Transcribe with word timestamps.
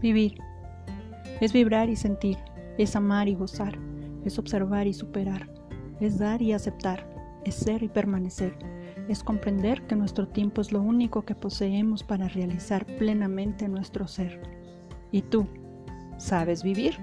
Vivir. 0.00 0.38
Es 1.40 1.52
vibrar 1.52 1.88
y 1.90 1.96
sentir, 1.96 2.38
es 2.78 2.96
amar 2.96 3.28
y 3.28 3.34
gozar, 3.34 3.78
es 4.24 4.38
observar 4.38 4.86
y 4.86 4.94
superar, 4.94 5.50
es 6.00 6.18
dar 6.18 6.40
y 6.40 6.52
aceptar, 6.52 7.06
es 7.44 7.54
ser 7.54 7.82
y 7.82 7.88
permanecer, 7.88 8.56
es 9.08 9.22
comprender 9.22 9.82
que 9.86 9.96
nuestro 9.96 10.28
tiempo 10.28 10.60
es 10.60 10.72
lo 10.72 10.80
único 10.80 11.22
que 11.22 11.34
poseemos 11.34 12.02
para 12.02 12.28
realizar 12.28 12.86
plenamente 12.86 13.68
nuestro 13.68 14.06
ser. 14.06 14.40
¿Y 15.12 15.22
tú? 15.22 15.46
¿Sabes 16.18 16.62
vivir? 16.62 16.98